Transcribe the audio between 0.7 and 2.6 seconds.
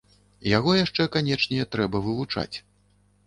яшчэ, канечне, трэба вывучаць.